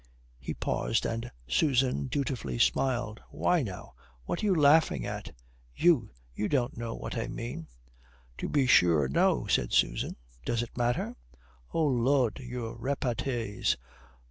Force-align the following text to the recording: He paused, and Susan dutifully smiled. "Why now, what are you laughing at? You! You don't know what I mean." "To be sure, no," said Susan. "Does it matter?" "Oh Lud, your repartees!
He 0.39 0.55
paused, 0.55 1.05
and 1.05 1.29
Susan 1.47 2.07
dutifully 2.07 2.57
smiled. 2.57 3.21
"Why 3.29 3.61
now, 3.61 3.93
what 4.25 4.41
are 4.41 4.47
you 4.47 4.55
laughing 4.55 5.05
at? 5.05 5.29
You! 5.75 6.09
You 6.33 6.49
don't 6.49 6.75
know 6.75 6.95
what 6.95 7.15
I 7.15 7.27
mean." 7.27 7.67
"To 8.39 8.49
be 8.49 8.65
sure, 8.65 9.07
no," 9.07 9.45
said 9.45 9.73
Susan. 9.73 10.15
"Does 10.43 10.63
it 10.63 10.75
matter?" 10.75 11.15
"Oh 11.71 11.85
Lud, 11.85 12.39
your 12.39 12.75
repartees! 12.79 13.77